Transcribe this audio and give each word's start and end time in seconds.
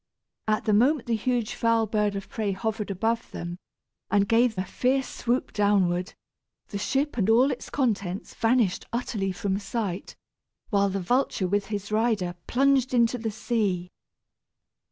At 0.47 0.65
the 0.65 0.73
moment 0.73 1.05
the 1.05 1.15
huge 1.15 1.53
foul 1.53 1.85
bird 1.85 2.15
of 2.15 2.27
prey 2.27 2.53
hovered 2.53 2.89
above 2.89 3.29
them 3.29 3.59
and 4.09 4.27
gave 4.27 4.57
a 4.57 4.65
fierce 4.65 5.07
swoop 5.07 5.53
downward, 5.53 6.15
the 6.69 6.79
ship 6.79 7.17
and 7.19 7.29
all 7.29 7.51
its 7.51 7.69
contents 7.69 8.33
vanished 8.33 8.87
utterly 8.91 9.31
from 9.31 9.59
sight, 9.59 10.15
while 10.71 10.89
the 10.89 10.99
vulture 10.99 11.47
with 11.47 11.67
his 11.67 11.91
rider 11.91 12.33
plunged 12.47 12.95
into 12.95 13.19
the 13.19 13.29
sea. 13.29 13.91